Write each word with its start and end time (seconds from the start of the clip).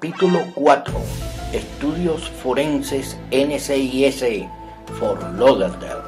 Capítulo 0.00 0.46
4 0.54 0.94
Estudios 1.52 2.30
Forenses 2.42 3.18
NCIS 3.30 4.46
Fort 4.98 5.22
Lauderdale 5.36 6.00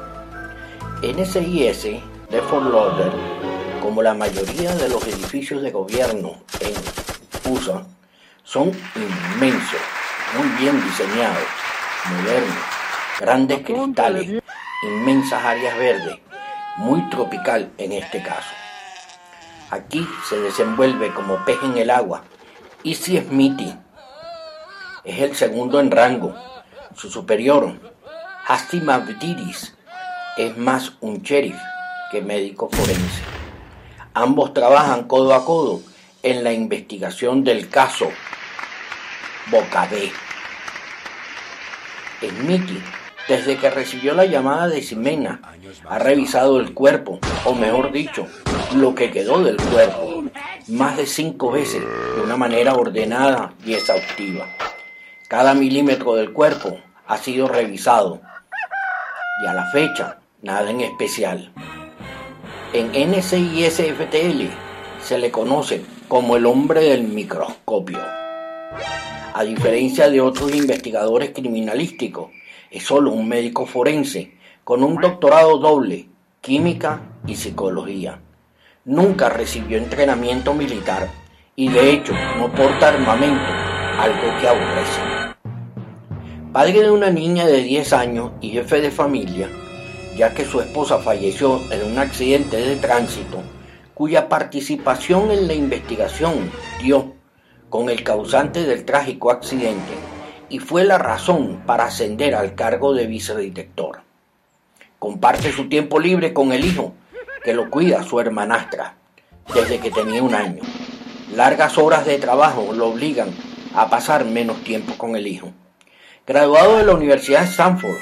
NCIS 1.03 1.83
de 2.31 2.41
Fort 2.49 2.73
Lauderdale, 2.73 3.13
como 3.83 4.01
la 4.01 4.15
mayoría 4.15 4.73
de 4.73 4.89
los 4.89 5.07
edificios 5.07 5.61
de 5.61 5.69
gobierno 5.69 6.41
en 6.59 7.53
USA, 7.53 7.85
son 8.43 8.71
inmensos, 8.95 9.81
muy 10.39 10.47
bien 10.59 10.83
diseñados, 10.83 11.43
modernos, 12.09 12.57
grandes 13.19 13.59
cristales, 13.59 14.41
inmensas 14.87 15.45
áreas 15.45 15.77
verdes, 15.77 16.15
muy 16.77 17.07
tropical 17.11 17.71
en 17.77 17.91
este 17.91 18.23
caso. 18.23 18.55
Aquí 19.69 20.03
se 20.27 20.39
desenvuelve 20.39 21.13
como 21.13 21.45
pez 21.45 21.59
en 21.61 21.77
el 21.77 21.91
agua 21.91 22.23
Easy 22.83 23.17
Smithy. 23.17 23.69
Es 23.69 23.82
el 25.03 25.35
segundo 25.35 25.79
en 25.79 25.91
rango. 25.91 26.35
Su 26.95 27.09
superior, 27.09 27.73
Hasty 28.47 28.81
Mavdidis, 28.81 29.75
es 30.37 30.57
más 30.57 30.93
un 31.01 31.21
sheriff 31.21 31.57
que 32.11 32.21
médico 32.21 32.69
forense. 32.71 33.21
Ambos 34.13 34.53
trabajan 34.53 35.03
codo 35.03 35.33
a 35.33 35.45
codo 35.45 35.81
en 36.21 36.43
la 36.43 36.53
investigación 36.53 37.43
del 37.43 37.69
caso 37.69 38.09
Bocabé. 39.51 40.11
Smithy 42.21 42.81
desde 43.27 43.57
que 43.57 43.69
recibió 43.69 44.13
la 44.13 44.25
llamada 44.25 44.67
de 44.67 44.81
Ximena, 44.81 45.41
ha 45.87 45.99
revisado 45.99 46.59
el 46.59 46.73
cuerpo, 46.73 47.19
o 47.45 47.55
mejor 47.55 47.91
dicho, 47.91 48.27
lo 48.75 48.93
que 48.95 49.11
quedó 49.11 49.41
del 49.41 49.57
cuerpo, 49.57 50.23
más 50.67 50.97
de 50.97 51.05
cinco 51.05 51.51
veces 51.51 51.81
de 51.81 52.21
una 52.21 52.35
manera 52.35 52.73
ordenada 52.73 53.53
y 53.65 53.75
exhaustiva. 53.75 54.45
Cada 55.27 55.53
milímetro 55.53 56.15
del 56.15 56.33
cuerpo 56.33 56.77
ha 57.07 57.17
sido 57.17 57.47
revisado 57.47 58.21
y 59.43 59.47
a 59.47 59.53
la 59.53 59.65
fecha 59.71 60.19
nada 60.41 60.69
en 60.69 60.81
especial. 60.81 61.51
En 62.73 62.91
NCISFTL 62.91 64.49
se 65.01 65.17
le 65.17 65.31
conoce 65.31 65.83
como 66.07 66.35
el 66.35 66.45
hombre 66.45 66.81
del 66.81 67.03
microscopio. 67.03 67.99
A 69.33 69.43
diferencia 69.43 70.09
de 70.09 70.21
otros 70.21 70.53
investigadores 70.53 71.31
criminalísticos, 71.31 72.29
es 72.69 72.83
solo 72.83 73.11
un 73.11 73.27
médico 73.27 73.65
forense 73.65 74.37
con 74.63 74.83
un 74.83 74.99
doctorado 74.99 75.57
doble, 75.57 76.07
química 76.41 77.01
y 77.25 77.35
psicología. 77.35 78.19
Nunca 78.85 79.29
recibió 79.29 79.77
entrenamiento 79.77 80.53
militar 80.53 81.09
y 81.55 81.69
de 81.69 81.91
hecho 81.91 82.13
no 82.37 82.51
porta 82.51 82.89
armamento, 82.89 83.51
algo 83.99 84.39
que 84.39 84.47
aborrece. 84.47 85.12
Padre 86.53 86.83
de 86.83 86.91
una 86.91 87.09
niña 87.09 87.47
de 87.47 87.63
10 87.63 87.93
años 87.93 88.31
y 88.39 88.51
jefe 88.51 88.79
de 88.79 88.91
familia, 88.91 89.49
ya 90.15 90.35
que 90.35 90.45
su 90.45 90.61
esposa 90.61 90.99
falleció 90.99 91.59
en 91.71 91.83
un 91.83 91.97
accidente 91.97 92.57
de 92.57 92.75
tránsito, 92.75 93.41
cuya 93.95 94.29
participación 94.29 95.31
en 95.31 95.47
la 95.47 95.55
investigación 95.55 96.51
dio 96.79 97.15
con 97.69 97.89
el 97.89 98.03
causante 98.03 98.65
del 98.65 98.85
trágico 98.85 99.31
accidente 99.31 99.93
y 100.47 100.59
fue 100.59 100.83
la 100.83 100.99
razón 100.99 101.63
para 101.65 101.85
ascender 101.85 102.35
al 102.35 102.53
cargo 102.53 102.93
de 102.93 103.07
vicedirector. 103.07 104.01
Comparte 104.99 105.51
su 105.51 105.67
tiempo 105.69 105.99
libre 105.99 106.33
con 106.33 106.53
el 106.53 106.65
hijo, 106.65 106.93
que 107.43 107.55
lo 107.55 107.71
cuida 107.71 108.03
su 108.03 108.19
hermanastra, 108.19 108.93
desde 109.55 109.79
que 109.79 109.89
tenía 109.89 110.21
un 110.21 110.35
año. 110.35 110.61
Largas 111.35 111.79
horas 111.79 112.05
de 112.05 112.19
trabajo 112.19 112.73
lo 112.73 112.89
obligan 112.89 113.29
a 113.73 113.89
pasar 113.89 114.23
menos 114.23 114.63
tiempo 114.63 114.93
con 114.99 115.15
el 115.15 115.25
hijo. 115.25 115.51
Graduado 116.25 116.77
de 116.77 116.85
la 116.85 116.93
Universidad 116.93 117.41
de 117.41 117.47
Stanford, 117.47 117.97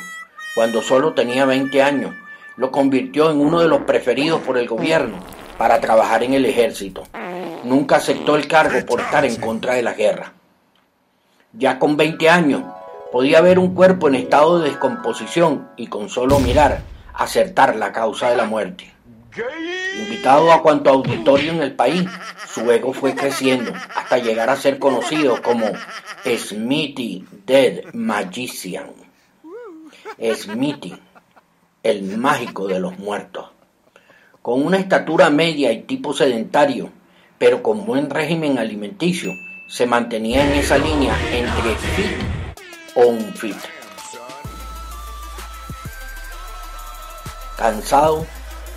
cuando 0.54 0.84
solo 0.84 1.14
tenía 1.14 1.44
20 1.46 1.82
años, 1.82 2.14
lo 2.56 2.70
convirtió 2.70 3.32
en 3.32 3.42
uno 3.42 3.62
de 3.62 3.68
los 3.68 3.82
preferidos 3.82 4.42
por 4.42 4.59
el 4.59 4.68
gobierno 4.68 5.18
para 5.58 5.82
trabajar 5.82 6.24
en 6.24 6.36
el 6.36 6.46
ejército. 6.46 7.02
Nunca 7.64 7.96
aceptó 7.96 8.36
el 8.36 8.48
cargo 8.48 8.78
por 8.86 9.02
estar 9.02 9.26
en 9.26 9.38
contra 9.38 9.74
de 9.74 9.81
la 9.81 9.94
guerra. 9.94 10.34
Ya 11.54 11.80
con 11.80 11.98
20 11.98 12.30
años, 12.30 12.62
podía 13.12 13.42
ver 13.42 13.58
un 13.58 13.74
cuerpo 13.74 14.08
en 14.08 14.14
estado 14.14 14.60
de 14.60 14.70
descomposición 14.70 15.70
y 15.76 15.88
con 15.88 16.08
solo 16.08 16.40
mirar 16.40 16.81
acertar 17.16 17.76
la 17.76 17.92
causa 17.92 18.30
de 18.30 18.38
la 18.38 18.46
muerte. 18.46 18.94
Invitado 19.97 20.52
a 20.52 20.62
cuanto 20.62 20.90
auditorio 20.90 21.52
en 21.52 21.62
el 21.62 21.74
país, 21.74 22.08
su 22.47 22.69
ego 22.69 22.94
fue 22.94 23.16
creciendo 23.16 23.72
hasta 23.96 24.18
llegar 24.18 24.50
a 24.50 24.58
ser 24.58 24.78
conocido 24.78 25.42
como 25.42 25.68
Smithy 26.25 27.25
Dead 27.46 27.94
Magician. 27.94 28.92
Smithy, 30.19 30.97
el 31.84 32.18
mágico 32.18 32.68
de 32.68 32.80
los 32.80 33.00
muertos. 33.00 33.47
Con 34.42 34.66
una 34.66 34.78
estatura 34.78 35.30
media 35.30 35.72
y 35.72 35.84
tipo 35.84 36.13
sedentario, 36.13 36.92
pero 37.38 37.63
con 37.63 37.86
buen 37.86 38.09
régimen 38.09 38.58
alimenticio, 38.58 39.31
se 39.68 39.86
mantenía 39.86 40.46
en 40.46 40.59
esa 40.59 40.78
línea 40.78 41.16
entre 41.31 41.75
fit 41.75 42.18
o 42.96 43.08
unfit. 43.08 43.56
Cansado 47.58 48.25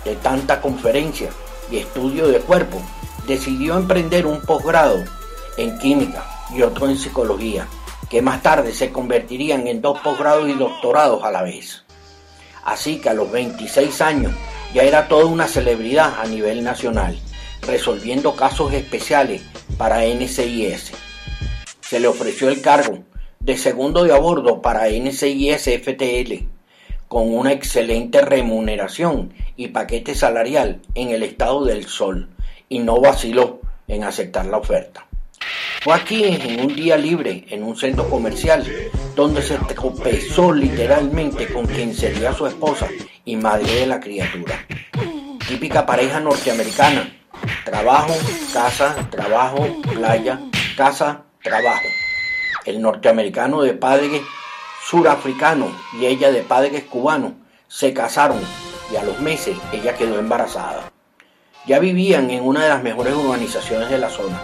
de 0.05 0.15
tanta 0.15 0.61
conferencia 0.61 1.29
y 1.69 1.77
estudio 1.77 2.27
de 2.27 2.39
cuerpo, 2.39 2.81
decidió 3.27 3.77
emprender 3.77 4.25
un 4.25 4.39
posgrado 4.41 5.03
en 5.57 5.77
química 5.79 6.25
y 6.55 6.61
otro 6.61 6.87
en 6.87 6.97
psicología, 6.97 7.67
que 8.09 8.21
más 8.21 8.41
tarde 8.41 8.73
se 8.73 8.91
convertirían 8.91 9.67
en 9.67 9.81
dos 9.81 9.99
posgrados 9.99 10.47
y 10.47 10.53
doctorados 10.53 11.23
a 11.23 11.31
la 11.31 11.41
vez. 11.41 11.83
Así 12.63 12.99
que 12.99 13.09
a 13.09 13.13
los 13.13 13.31
26 13.31 14.01
años 14.01 14.31
ya 14.73 14.83
era 14.83 15.07
toda 15.07 15.25
una 15.25 15.47
celebridad 15.47 16.19
a 16.19 16.25
nivel 16.25 16.63
nacional, 16.63 17.19
resolviendo 17.61 18.35
casos 18.35 18.73
especiales 18.73 19.41
para 19.77 20.05
NCIS. 20.05 20.91
Se 21.81 21.99
le 21.99 22.07
ofreció 22.07 22.49
el 22.49 22.61
cargo 22.61 22.99
de 23.39 23.57
segundo 23.57 24.03
de 24.03 24.13
a 24.13 24.17
bordo 24.17 24.61
para 24.61 24.89
NCIS 24.89 25.69
FTL, 25.83 26.54
con 27.15 27.33
una 27.33 27.53
excelente 27.53 28.19
remuneración 28.19 29.33
y 29.55 29.69
paquete 29.69 30.15
salarial 30.15 30.81
en 30.95 31.11
el 31.11 31.23
estado 31.23 31.63
del 31.63 31.85
Sol, 31.85 32.27
y 32.67 32.79
no 32.79 32.99
vaciló 32.99 33.61
en 33.87 34.03
aceptar 34.03 34.47
la 34.47 34.57
oferta. 34.57 35.05
Fue 35.81 35.93
aquí 35.93 36.25
en 36.25 36.59
un 36.59 36.75
día 36.75 36.97
libre, 36.97 37.45
en 37.51 37.63
un 37.63 37.77
centro 37.77 38.09
comercial, 38.09 38.65
donde 39.15 39.41
se 39.41 39.57
tropezó 39.59 40.51
literalmente 40.51 41.47
con 41.47 41.65
quien 41.67 41.93
sería 41.93 42.33
su 42.33 42.47
esposa 42.47 42.89
y 43.23 43.37
madre 43.37 43.73
de 43.73 43.87
la 43.87 44.01
criatura. 44.01 44.65
Típica 45.47 45.85
pareja 45.85 46.19
norteamericana, 46.19 47.15
Trabajo, 47.63 48.13
casa, 48.51 48.93
trabajo, 49.09 49.65
playa, 49.93 50.41
casa, 50.75 51.23
trabajo. 51.41 51.87
El 52.65 52.81
norteamericano 52.81 53.61
de 53.61 53.73
padres 53.73 54.21
surafricano 54.87 55.71
y 55.99 56.05
ella 56.05 56.31
de 56.31 56.41
padres 56.41 56.83
cubanos 56.83 57.33
se 57.67 57.93
casaron 57.93 58.39
y 58.91 58.95
a 58.95 59.03
los 59.03 59.19
meses 59.19 59.57
ella 59.73 59.95
quedó 59.95 60.19
embarazada. 60.19 60.91
Ya 61.65 61.79
vivían 61.79 62.29
en 62.29 62.43
una 62.43 62.63
de 62.63 62.69
las 62.69 62.83
mejores 62.83 63.15
urbanizaciones 63.15 63.89
de 63.89 63.97
la 63.97 64.09
zona. 64.09 64.41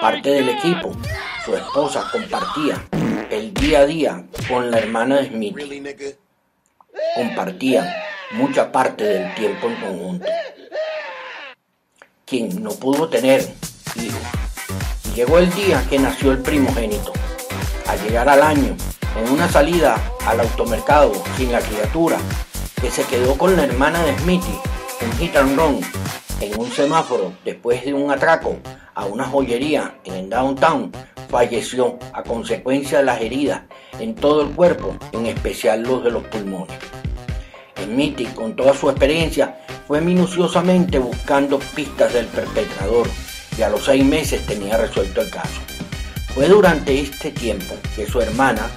Parte 0.00 0.30
del 0.30 0.48
equipo, 0.48 0.92
su 1.44 1.54
esposa 1.54 2.08
compartía 2.10 2.84
el 3.30 3.54
día 3.54 3.80
a 3.80 3.86
día 3.86 4.24
con 4.48 4.70
la 4.70 4.78
hermana 4.78 5.18
de 5.18 5.28
Smith. 5.28 5.56
Compartían 7.14 7.86
mucha 8.32 8.72
parte 8.72 9.04
del 9.04 9.34
tiempo 9.34 9.68
en 9.68 9.76
conjunto 9.76 10.26
quien 12.30 12.62
no 12.62 12.70
pudo 12.70 13.08
tener 13.08 13.40
hijos. 13.96 14.22
Llegó 15.16 15.38
el 15.38 15.52
día 15.52 15.84
que 15.90 15.98
nació 15.98 16.30
el 16.30 16.38
primogénito. 16.38 17.12
Al 17.90 18.00
llegar 18.04 18.28
al 18.28 18.40
año, 18.40 18.76
en 19.18 19.32
una 19.32 19.48
salida 19.48 20.00
al 20.24 20.38
automercado 20.38 21.12
sin 21.36 21.50
la 21.50 21.58
criatura, 21.58 22.18
que 22.80 22.88
se 22.88 23.02
quedó 23.02 23.36
con 23.36 23.56
la 23.56 23.64
hermana 23.64 24.00
de 24.04 24.16
Smithy, 24.16 24.60
en 25.00 25.12
hit 25.18 25.34
and 25.34 25.58
run, 25.58 25.80
en 26.40 26.60
un 26.60 26.70
semáforo 26.70 27.32
después 27.44 27.84
de 27.84 27.92
un 27.92 28.12
atraco 28.12 28.58
a 28.94 29.06
una 29.06 29.24
joyería 29.24 29.96
en 30.04 30.14
el 30.14 30.30
downtown, 30.30 30.92
falleció 31.28 31.98
a 32.12 32.22
consecuencia 32.22 32.98
de 32.98 33.06
las 33.06 33.20
heridas 33.20 33.62
en 33.98 34.14
todo 34.14 34.42
el 34.42 34.50
cuerpo, 34.50 34.96
en 35.10 35.26
especial 35.26 35.82
los 35.82 36.04
de 36.04 36.12
los 36.12 36.22
pulmones. 36.28 36.78
Smithy, 37.76 38.26
con 38.26 38.54
toda 38.54 38.72
su 38.72 38.88
experiencia, 38.88 39.62
fue 39.88 40.00
minuciosamente 40.00 41.00
buscando 41.00 41.58
pistas 41.74 42.12
del 42.12 42.26
perpetrador 42.26 43.08
y 43.58 43.62
a 43.62 43.68
los 43.68 43.84
seis 43.84 44.04
meses 44.04 44.46
tenía 44.46 44.76
resuelto 44.76 45.22
el 45.22 45.30
caso. 45.30 45.60
Fue 46.34 46.48
durante 46.48 47.00
este 47.00 47.32
tiempo 47.32 47.74
que 47.96 48.06
su 48.06 48.20
hermana 48.20 48.70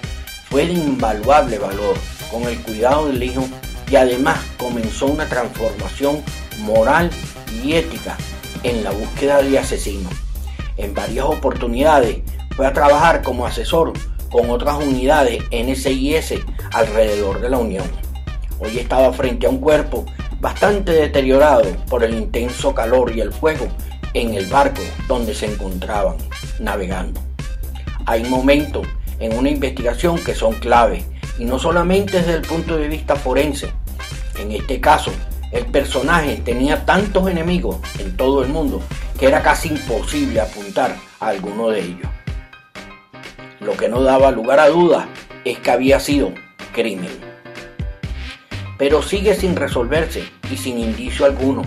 fue 0.49 0.65
de 0.65 0.73
invaluable 0.73 1.59
valor 1.59 1.95
con 2.31 2.43
el 2.43 2.59
cuidado 2.61 3.07
del 3.07 3.21
hijo 3.21 3.47
y 3.89 3.95
además 3.95 4.39
comenzó 4.57 5.05
una 5.05 5.27
transformación 5.27 6.23
moral 6.59 7.11
y 7.63 7.73
ética 7.73 8.17
en 8.63 8.83
la 8.83 8.91
búsqueda 8.91 9.41
de 9.43 9.59
asesinos. 9.59 10.13
En 10.77 10.95
varias 10.95 11.25
oportunidades 11.25 12.21
fue 12.55 12.65
a 12.65 12.73
trabajar 12.73 13.21
como 13.21 13.45
asesor 13.45 13.93
con 14.31 14.49
otras 14.49 14.83
unidades 14.83 15.43
NCIS 15.51 16.33
alrededor 16.73 17.39
de 17.39 17.49
la 17.49 17.59
Unión. 17.59 17.85
Hoy 18.59 18.79
estaba 18.79 19.13
frente 19.13 19.45
a 19.45 19.51
un 19.51 19.59
cuerpo 19.59 20.05
bastante 20.39 20.91
deteriorado 20.91 21.69
por 21.87 22.03
el 22.03 22.15
intenso 22.15 22.73
calor 22.73 23.15
y 23.15 23.21
el 23.21 23.31
fuego 23.31 23.67
en 24.15 24.33
el 24.33 24.47
barco 24.47 24.81
donde 25.07 25.35
se 25.35 25.45
encontraban 25.45 26.17
navegando. 26.59 27.32
Hay 28.05 28.23
momentos 28.25 28.85
en 29.19 29.37
una 29.37 29.49
investigación 29.49 30.17
que 30.17 30.35
son 30.35 30.53
clave 30.55 31.05
y 31.39 31.45
no 31.45 31.57
solamente 31.57 32.17
desde 32.17 32.33
el 32.33 32.41
punto 32.41 32.77
de 32.77 32.89
vista 32.89 33.15
forense. 33.15 33.71
En 34.37 34.51
este 34.51 34.81
caso, 34.81 35.11
el 35.51 35.65
personaje 35.67 36.41
tenía 36.43 36.85
tantos 36.85 37.29
enemigos 37.29 37.77
en 37.99 38.17
todo 38.17 38.43
el 38.43 38.49
mundo 38.49 38.81
que 39.19 39.27
era 39.27 39.41
casi 39.41 39.69
imposible 39.69 40.41
apuntar 40.41 40.95
a 41.19 41.27
alguno 41.27 41.69
de 41.69 41.79
ellos. 41.79 42.09
Lo 43.61 43.77
que 43.77 43.87
no 43.87 44.01
daba 44.01 44.31
lugar 44.31 44.59
a 44.59 44.67
dudas 44.67 45.05
es 45.45 45.59
que 45.59 45.71
había 45.71 45.99
sido 45.99 46.33
crimen. 46.73 47.11
Pero 48.77 49.01
sigue 49.01 49.35
sin 49.35 49.55
resolverse 49.55 50.23
y 50.51 50.57
sin 50.57 50.79
indicio 50.79 51.25
alguno. 51.25 51.61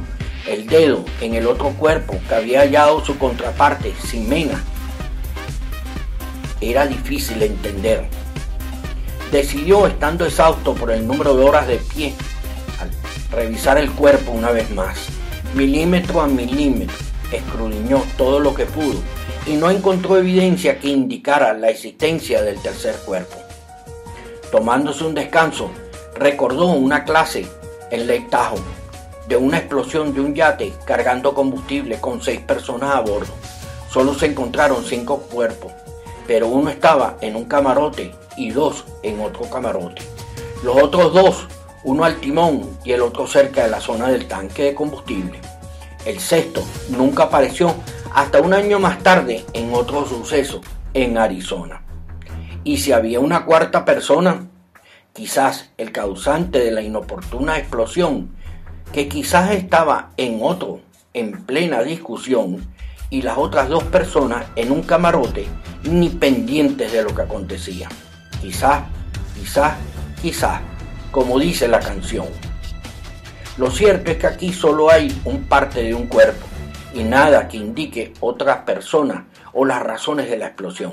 El 0.47 0.67
dedo 0.67 1.05
en 1.21 1.35
el 1.35 1.47
otro 1.47 1.71
cuerpo 1.71 2.19
que 2.29 2.35
había 2.35 2.61
hallado 2.61 3.05
su 3.05 3.17
contraparte, 3.19 3.94
Simena, 3.94 4.62
era 6.61 6.87
difícil 6.87 7.38
de 7.38 7.47
entender. 7.47 8.08
Decidió, 9.31 9.87
estando 9.87 10.25
exhausto 10.25 10.75
por 10.75 10.91
el 10.91 11.06
número 11.06 11.35
de 11.37 11.44
horas 11.44 11.67
de 11.67 11.76
pie, 11.76 12.14
al 12.81 12.91
revisar 13.37 13.79
el 13.79 13.91
cuerpo 13.91 14.32
una 14.32 14.50
vez 14.50 14.70
más, 14.70 14.99
milímetro 15.55 16.20
a 16.20 16.26
milímetro, 16.26 16.97
escrudiñó 17.32 18.03
todo 18.17 18.41
lo 18.41 18.55
que 18.55 18.67
pudo 18.67 19.00
y 19.47 19.55
no 19.55 19.70
encontró 19.70 20.17
evidencia 20.17 20.79
que 20.79 20.88
indicara 20.88 21.53
la 21.55 21.70
existencia 21.70 22.43
del 22.43 22.61
tercer 22.61 22.94
cuerpo. 23.05 23.37
Tomándose 24.50 25.05
un 25.05 25.14
descanso, 25.14 25.70
recordó 26.14 26.67
una 26.67 27.05
clase 27.05 27.47
en 27.91 28.06
Lake 28.06 28.29
Tahoe 28.31 28.61
de 29.29 29.37
una 29.37 29.59
explosión 29.59 30.14
de 30.14 30.20
un 30.20 30.35
yate 30.35 30.73
cargando 30.85 31.35
combustible 31.35 32.00
con 32.00 32.23
seis 32.23 32.41
personas 32.41 32.94
a 32.94 33.00
bordo. 33.00 33.32
Solo 33.91 34.14
se 34.14 34.26
encontraron 34.26 34.85
cinco 34.85 35.19
cuerpos, 35.23 35.73
pero 36.26 36.49
uno 36.49 36.70
estaba 36.70 37.17
en 37.20 37.37
un 37.37 37.44
camarote 37.44 38.14
y 38.37 38.50
dos 38.50 38.84
en 39.02 39.20
otro 39.20 39.49
camarote. 39.49 40.02
Los 40.62 40.76
otros 40.82 41.12
dos, 41.12 41.46
uno 41.84 42.05
al 42.05 42.17
timón 42.17 42.78
y 42.84 42.93
el 42.93 43.02
otro 43.02 43.26
cerca 43.26 43.64
de 43.64 43.70
la 43.70 43.81
zona 43.81 44.08
del 44.08 44.26
tanque 44.26 44.64
de 44.64 44.75
combustible. 44.75 45.38
El 46.05 46.20
sexto 46.20 46.62
nunca 46.90 47.25
apareció 47.25 47.75
hasta 48.14 48.40
un 48.40 48.55
año 48.55 48.78
más 48.78 49.02
tarde 49.02 49.44
en 49.52 49.75
otro 49.75 50.06
suceso 50.06 50.61
en 50.94 51.19
Arizona. 51.19 51.82
Y 52.64 52.78
si 52.78 52.93
había 52.93 53.20
una 53.20 53.44
cuarta 53.44 53.84
persona, 53.84 54.46
quizás 55.12 55.70
el 55.76 55.93
causante 55.93 56.58
de 56.58 56.70
la 56.70 56.82
inoportuna 56.82 57.58
explosión, 57.58 58.34
que 58.93 59.08
quizás 59.08 59.50
estaba 59.52 60.11
en 60.17 60.38
otro, 60.43 60.81
en 61.12 61.44
plena 61.44 61.82
discusión, 61.82 62.67
y 63.11 63.23
las 63.23 63.38
otras 63.38 63.69
dos 63.69 63.84
personas 63.84 64.46
en 64.56 64.73
un 64.73 64.82
camarote 64.82 65.46
ni 65.87 66.09
pendientes 66.09 66.93
de 66.93 67.03
lo 67.03 67.15
que 67.15 67.23
acontecía. 67.23 67.88
Quizás, 68.41 68.85
quizás, 69.35 69.75
quizás, 70.21 70.61
como 71.11 71.38
dice 71.38 71.69
la 71.69 71.81
canción. 71.81 72.27
Lo 73.56 73.71
cierto 73.71 74.11
es 74.11 74.19
que 74.19 74.27
aquí 74.27 74.53
solo 74.53 74.91
hay 74.91 75.19
un 75.25 75.44
parte 75.44 75.83
de 75.83 75.94
un 75.94 76.06
cuerpo 76.06 76.47
y 76.94 77.03
nada 77.03 77.49
que 77.49 77.56
indique 77.56 78.12
otras 78.21 78.59
personas 78.59 79.25
o 79.53 79.65
las 79.65 79.83
razones 79.83 80.29
de 80.29 80.37
la 80.37 80.49
explosión. 80.49 80.93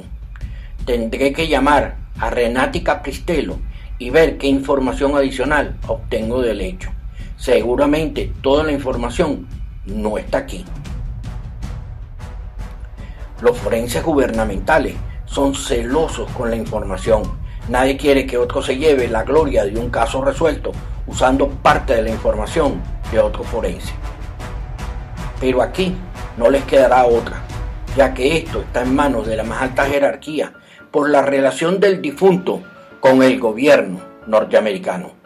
Tendré 0.85 1.33
que 1.33 1.47
llamar 1.47 1.97
a 2.19 2.29
Renati 2.29 2.81
Capristelo 2.81 3.59
y 3.99 4.09
ver 4.09 4.37
qué 4.37 4.47
información 4.47 5.15
adicional 5.15 5.77
obtengo 5.87 6.41
del 6.41 6.61
hecho. 6.61 6.91
Seguramente 7.37 8.31
toda 8.41 8.63
la 8.63 8.71
información 8.71 9.47
no 9.85 10.17
está 10.17 10.39
aquí. 10.39 10.65
Los 13.43 13.57
forenses 13.57 14.01
gubernamentales 14.01 14.95
son 15.25 15.53
celosos 15.53 16.31
con 16.31 16.49
la 16.49 16.55
información. 16.55 17.23
Nadie 17.67 17.97
quiere 17.97 18.25
que 18.25 18.37
otro 18.37 18.61
se 18.61 18.77
lleve 18.77 19.09
la 19.09 19.23
gloria 19.23 19.65
de 19.65 19.77
un 19.77 19.89
caso 19.89 20.23
resuelto 20.23 20.71
usando 21.07 21.49
parte 21.49 21.93
de 21.93 22.03
la 22.03 22.09
información 22.09 22.81
de 23.11 23.19
otro 23.19 23.43
forense. 23.43 23.91
Pero 25.41 25.61
aquí 25.61 25.93
no 26.37 26.49
les 26.49 26.63
quedará 26.63 27.05
otra, 27.05 27.41
ya 27.97 28.13
que 28.13 28.37
esto 28.37 28.61
está 28.61 28.83
en 28.83 28.95
manos 28.95 29.27
de 29.27 29.35
la 29.35 29.43
más 29.43 29.61
alta 29.61 29.87
jerarquía 29.87 30.53
por 30.89 31.09
la 31.09 31.21
relación 31.21 31.81
del 31.81 32.01
difunto 32.01 32.61
con 33.01 33.23
el 33.23 33.41
gobierno 33.41 33.99
norteamericano. 34.25 35.22